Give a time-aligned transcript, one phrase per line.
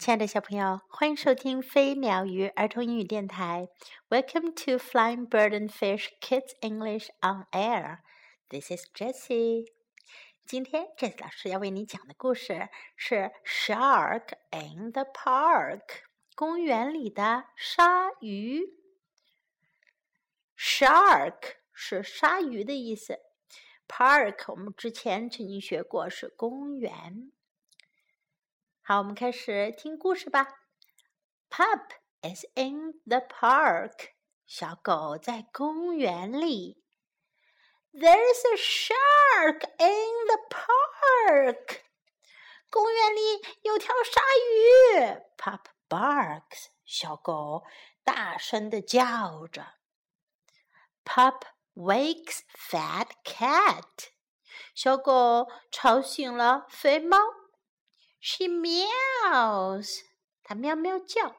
[0.00, 3.68] 亲爱的小朋友，欢迎收听飞鸟鱼儿童英语电台。
[4.08, 7.98] Welcome to Flying Bird and Fish Kids English on Air.
[8.48, 9.66] This is Jessie.
[10.46, 15.80] 今天 Jessie 老师要为你讲的故事是《Shark in the Park》
[16.34, 18.62] 公园里的鲨鱼。
[20.56, 23.18] Shark 是鲨鱼的意思
[23.86, 27.32] ，Park 我们之前曾经学过是公园。
[28.89, 30.47] 好，我们开始听故事吧。
[31.49, 31.89] Pup
[32.21, 34.09] is in the park。
[34.45, 36.83] 小狗在公园里。
[37.91, 41.81] There's a shark in the park。
[42.69, 44.21] 公园里有条鲨
[44.51, 44.99] 鱼。
[45.37, 46.67] Pup barks。
[46.85, 47.63] 小狗
[48.03, 49.75] 大声的叫着。
[51.03, 51.41] Pup
[51.73, 54.09] wakes fat cat。
[54.75, 57.17] 小狗吵醒了肥猫。
[58.19, 60.01] She meows，
[60.43, 61.35] 它喵喵叫。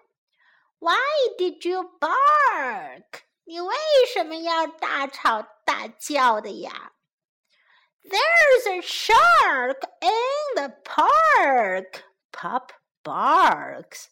[0.78, 0.96] Why
[1.38, 3.22] did you bark？
[3.44, 3.76] 你为
[4.12, 6.92] 什么要大吵大叫的呀？
[8.02, 12.02] There's a shark in the park.
[12.30, 12.68] Pup
[13.02, 14.06] barks.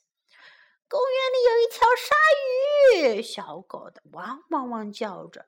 [0.89, 2.15] 公园里有一条鲨
[2.97, 5.47] 鱼，小狗的汪汪汪叫着。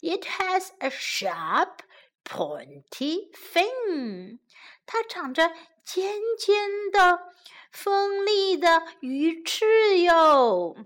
[0.00, 1.78] It has a sharp,
[2.24, 4.40] pointy fin.
[4.88, 5.52] 它长着
[5.84, 7.32] 尖尖的、
[7.70, 10.76] 锋利的鱼翅哟。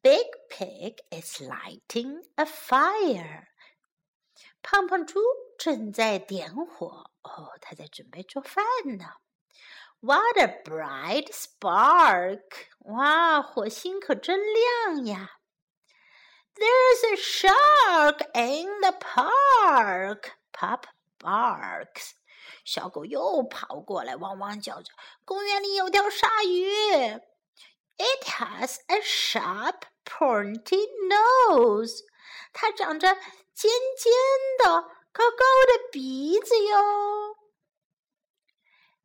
[0.00, 3.46] Big Pig is lighting a fire。
[4.62, 5.20] 胖胖猪
[5.58, 8.64] 正在点火哦，他在准备做饭
[8.98, 9.06] 呢。
[10.00, 12.42] What a bright spark！
[12.80, 15.30] 哇，火星可真亮呀！
[16.54, 20.32] There's a shark in the park.
[20.52, 20.86] Pop
[21.19, 22.11] barks，
[22.65, 24.91] 小狗又跑过来，汪汪叫着。
[25.25, 26.69] 公园里有条鲨鱼。
[27.99, 32.03] It has a sharp, pointy nose。
[32.53, 33.15] 它长着
[33.53, 34.13] 尖尖
[34.59, 34.81] 的、
[35.11, 37.37] 高高的鼻子哟。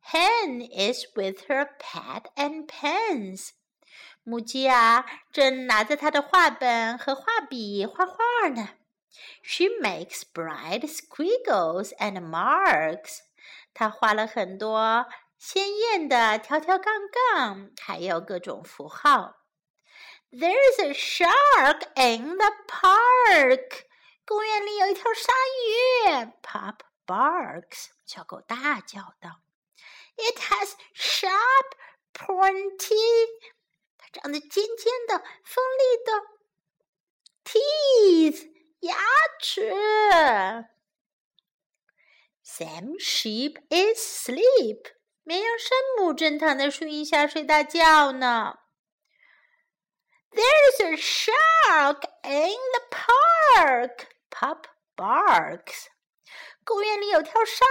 [0.05, 3.51] Hen is with her pad and pens。
[4.23, 8.69] 母鸡啊，正拿着它的画本和画笔画画呢。
[9.42, 13.20] She makes bright squiggles and marks.
[13.74, 15.06] 她画了很多
[15.38, 16.94] 鲜艳的条条杠
[17.34, 19.36] 杠，还有各种符号。
[20.30, 23.86] There's a shark in the park.
[24.26, 25.32] 公园里有一条鲨
[25.66, 26.32] 鱼。
[26.42, 27.88] Pop barks.
[28.04, 29.40] 小狗大叫道。
[30.16, 31.76] It has sharp,
[32.12, 33.28] pointy.
[33.96, 36.12] 它长得尖尖的、锋利的
[37.44, 38.51] teeth.
[38.83, 38.95] 牙
[39.39, 39.71] 齿。
[42.43, 44.93] Sam sheep is sleep.。
[45.23, 48.59] 绵羊山姆正躺在树荫下睡大觉呢。
[50.31, 54.07] There is a shark in the park.
[54.29, 55.87] Pup barks.
[56.65, 57.65] 公园里有条鲨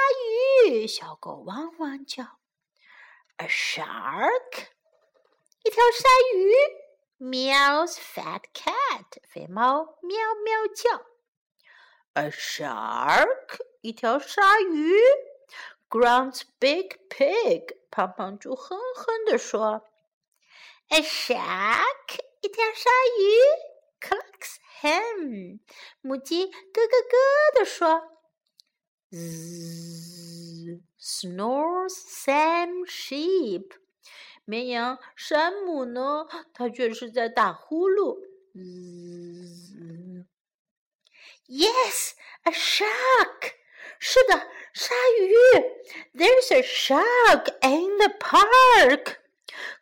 [0.66, 2.38] 鱼，小狗汪汪叫。
[3.36, 4.68] A shark，
[5.64, 6.52] 一条鲨鱼。
[7.21, 11.05] Meows fat cat，肥猫喵喵叫。
[12.13, 14.93] A shark，一条鲨鱼。
[15.89, 19.89] Grunts big pig，胖胖猪哼哼地说。
[20.89, 23.21] A shark，一条鲨鱼。
[23.99, 25.59] Clucks hen，
[26.01, 27.17] 母鸡咯咯咯
[27.55, 28.11] 地说。
[30.99, 33.71] Snores Sam sheep。
[34.44, 36.26] 绵羊山姆呢？
[36.52, 38.18] 他却是在打呼噜。
[41.46, 43.52] Yes, a shark。
[43.98, 45.32] 是的，鲨鱼。
[46.12, 49.16] There's a shark in the park。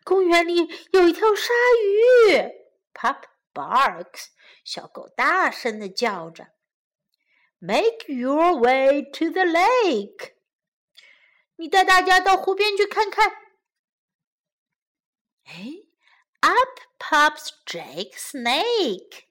[0.05, 2.53] 公园里有一条鲨鱼。
[2.93, 3.23] Pup
[3.55, 4.27] barks。
[4.65, 6.49] 小狗大声的叫着。
[7.59, 10.33] Make your way to the lake。
[11.57, 13.33] 你带大家到湖边去看看。
[15.50, 15.84] 哎，
[16.42, 19.24] Up pops Jake Snake，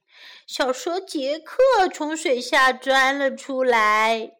[0.47, 4.37] 小蛇杰克从水下钻了出来。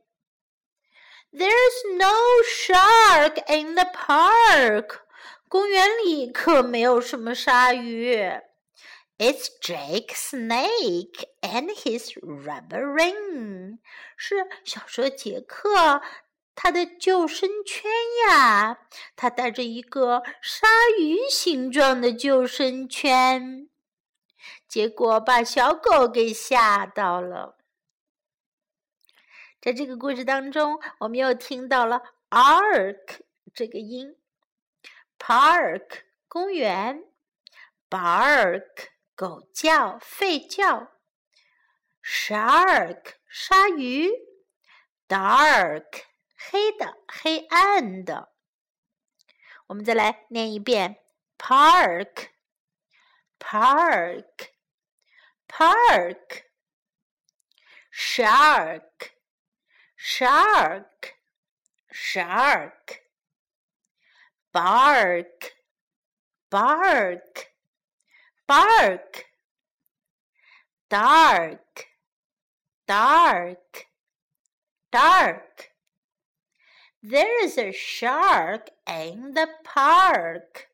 [1.32, 2.14] There's no
[2.46, 5.02] shark in the park，
[5.50, 8.16] 公园里可没有什么鲨鱼。
[9.18, 13.80] It's Jake Snake and his rubber ring，
[14.18, 16.02] 是小蛇杰克。
[16.63, 17.91] 他的救生圈
[18.29, 18.81] 呀，
[19.17, 20.69] 他带着一个鲨
[20.99, 23.71] 鱼形状的救生圈，
[24.69, 27.57] 结果把小狗给吓到了。
[29.59, 33.21] 在这个故事当中，我们又听到了 ark
[33.55, 34.19] 这个音
[35.19, 37.05] Park 公园
[37.89, 38.67] ，Bark
[39.15, 40.93] 狗叫、吠叫
[42.05, 44.11] ，Shark 鲨鱼
[45.09, 46.03] ，Dark
[46.51, 48.33] 黑的、黑暗的。
[49.67, 50.97] 我们再来念一遍
[51.39, 52.31] ：Park。
[53.41, 54.51] park,
[55.49, 56.45] park,
[57.91, 59.11] shark,
[59.97, 61.15] shark,
[61.93, 63.01] shark,
[64.53, 65.53] bark,
[66.51, 67.47] bark,
[68.47, 69.25] bark,
[70.89, 71.87] dark,
[72.87, 73.87] dark,
[74.93, 75.70] dark.
[77.02, 80.70] There's a shark in the park.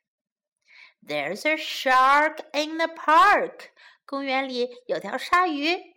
[1.04, 3.72] There's a shark in the park.
[4.06, 5.96] 公园里有条鲨鱼。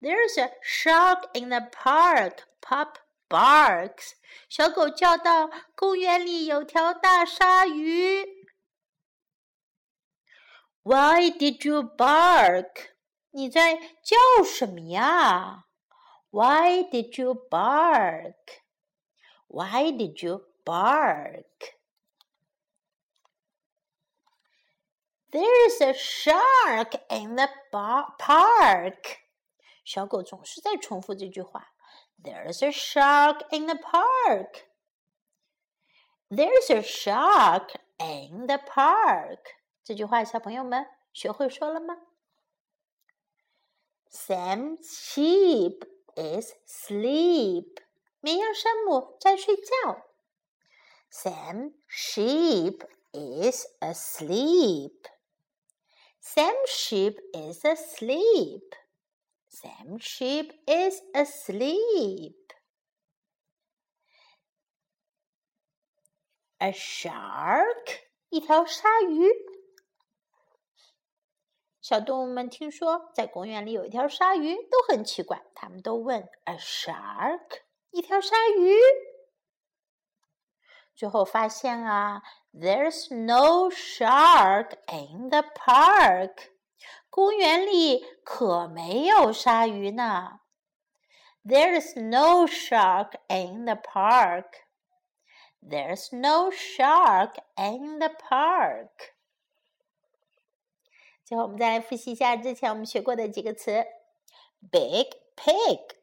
[0.00, 2.44] There's a shark in the park.
[2.60, 2.94] Pup
[3.28, 4.12] barks.
[4.48, 8.24] 小狗叫道：“公园里有条大鲨鱼。”
[10.82, 12.92] Why did you bark?
[13.32, 15.64] 你在叫什么呀？
[16.30, 18.34] Why did you bark?
[19.52, 21.76] Why did you bark?
[25.30, 29.18] There's a shark in the park.
[29.84, 31.72] 小狗总是在重复这句话。
[32.22, 34.64] There's a shark in the park.
[36.30, 39.38] There's a shark in the park.
[39.84, 41.96] 这句话，小朋友们学会说了吗？
[44.10, 47.80] Sam's sheep is sleep.
[48.23, 50.07] 绵羊山姆在睡觉。
[51.11, 55.09] Sam sheep is asleep.
[56.21, 58.75] Sam sheep is asleep.
[59.49, 62.37] Sam sheep is asleep.
[66.59, 69.29] A shark，一条鲨鱼。
[71.81, 77.63] 小动物们听说在公园里有一条鲨鱼，都很奇怪，他们都问：“A shark，
[77.93, 78.75] 一条鲨鱼？”
[80.93, 82.21] 最后发现啊
[82.53, 86.49] ，There's no shark in the park。
[87.09, 90.39] 公园里可没有鲨鱼呢。
[91.45, 94.45] There's no shark in the park.
[95.61, 98.89] There's no shark in the park.
[101.23, 103.85] 最后，我们再来复习一下之前我们学过的几个词
[104.71, 106.02] ：big pig。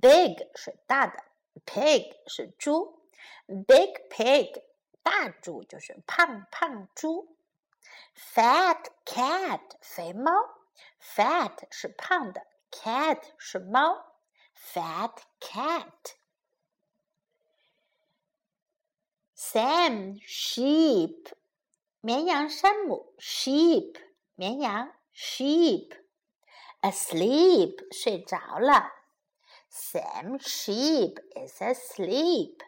[0.00, 1.22] Big 是大的
[1.66, 2.98] ，pig 是猪。
[3.46, 4.62] Big pig，
[5.02, 7.36] 大猪就是胖胖猪。
[8.16, 10.32] Fat cat，肥猫。
[11.00, 14.16] Fat 是胖的，cat 是猫。
[14.56, 16.14] Fat cat。
[19.36, 21.32] Sam sheep，
[22.00, 23.14] 绵羊山姆。
[23.18, 24.00] Sheep，
[24.34, 24.94] 绵羊。
[25.14, 25.96] Sheep。
[26.80, 29.01] Asleep，睡着了。
[29.74, 32.58] Sam sheep is asleep。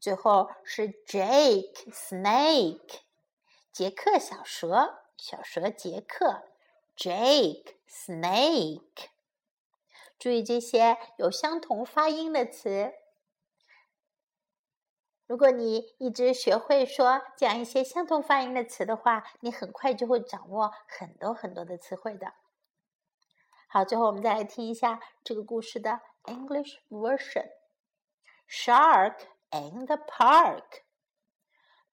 [0.00, 3.00] 最后是 Jake Snake，
[3.70, 6.48] 杰克小蛇，小蛇杰克
[6.96, 9.10] ，Jake Snake。
[10.18, 12.94] 注意这些有相同发音的词。
[15.26, 22.32] 如果你一直学会说讲一些相同发音的词的话，你很快就会掌握很多很多的词汇的。
[23.73, 30.83] 好，最后我们再来听一下这个故事的 English version。Shark。in the park.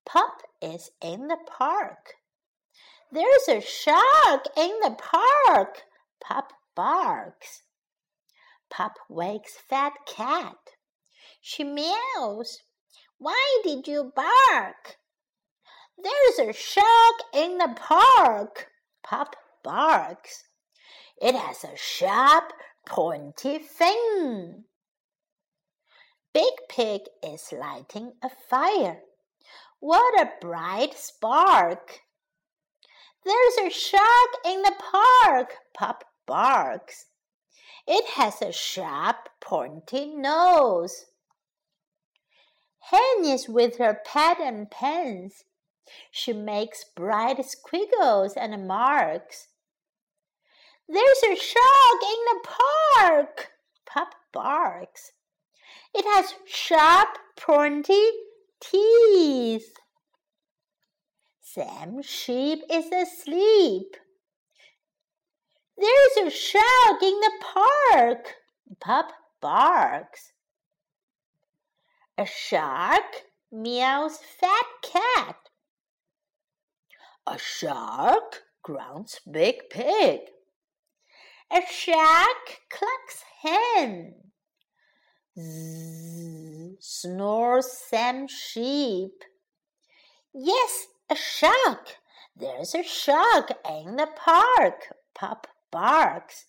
[0.04, 2.14] Pup is in the park.
[3.10, 5.84] There's a shark in the park.
[6.20, 7.62] Pup barks.
[8.68, 10.76] Pup wakes fat cat.
[11.40, 12.62] She meows.
[13.18, 14.98] Why did you bark?
[15.96, 18.70] There's a shark in the park.
[19.02, 20.44] Pup barks.
[21.21, 22.51] It has a sharp,
[22.83, 24.65] pointy fin.
[26.33, 29.01] Big Pig is lighting a fire.
[29.79, 31.99] What a bright spark!
[33.23, 37.05] There's a shark in the park, Pup barks.
[37.85, 41.05] It has a sharp, pointy nose.
[42.79, 45.43] Hen is with her pad and pens.
[46.09, 49.49] She makes bright squiggles and marks.
[50.91, 52.49] There's a shark in the
[52.97, 53.51] park,
[53.85, 55.13] Pup barks.
[55.93, 58.09] It has sharp, pointy
[58.59, 59.77] teeth.
[61.39, 63.95] Sam Sheep is asleep.
[65.77, 68.35] There's a shark in the park.
[68.81, 70.33] Pup barks.
[72.17, 75.37] A shark meows fat cat.
[77.25, 80.19] A shark grunts big pig.
[81.53, 84.13] A shark clucks hen.
[85.37, 89.23] Zzz, snores Sam sheep.
[90.33, 91.97] Yes, a shark.
[92.37, 96.45] There's a shark in the park, Pop barks.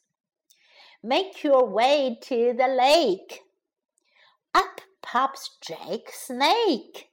[1.03, 3.41] Make your way to the lake.
[4.55, 7.09] Up pops Jake Snake.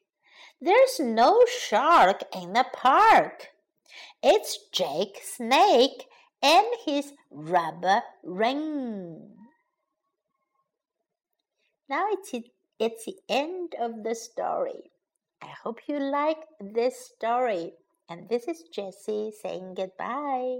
[0.62, 3.48] There's no shark in the park.
[4.22, 6.05] It's Jake Snake
[6.41, 9.36] and his rubber ring.
[11.89, 12.34] Now it's,
[12.79, 14.91] it's the end of the story.
[15.41, 17.74] I hope you like this story.
[18.10, 20.60] And this is Jessie saying goodbye.